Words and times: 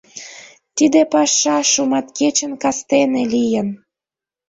Тиде 0.75 1.01
паша 1.13 1.57
шуматкечын 1.71 2.51
кастене 2.63 3.23
лийын. 3.33 3.67